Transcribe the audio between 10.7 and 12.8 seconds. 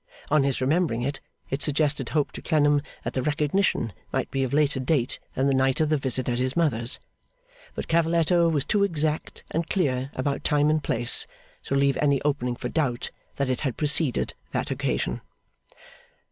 and place, to leave any opening for